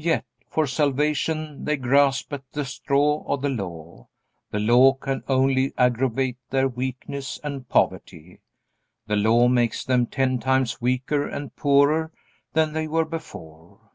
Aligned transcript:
Yet 0.00 0.24
for 0.48 0.66
salvation 0.66 1.66
they 1.66 1.76
grasp 1.76 2.32
at 2.32 2.50
the 2.52 2.64
straw 2.64 3.22
of 3.26 3.42
the 3.42 3.50
Law. 3.50 4.08
The 4.52 4.58
Law 4.58 4.94
can 4.94 5.22
only 5.28 5.74
aggravate 5.76 6.38
their 6.48 6.66
weakness 6.66 7.38
and 7.44 7.68
poverty. 7.68 8.40
The 9.06 9.16
Law 9.16 9.48
makes 9.48 9.84
them 9.84 10.06
ten 10.06 10.38
times 10.38 10.80
weaker 10.80 11.28
and 11.28 11.54
poorer 11.56 12.10
than 12.54 12.72
they 12.72 12.88
were 12.88 13.04
before. 13.04 13.90